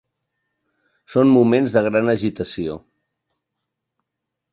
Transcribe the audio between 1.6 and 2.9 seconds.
de gran agitació.